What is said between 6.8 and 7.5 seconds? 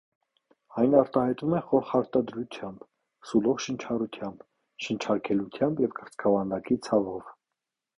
ցավով։